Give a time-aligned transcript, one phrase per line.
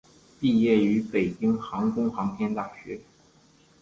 [0.39, 2.99] 毕业于北京航空航天大学。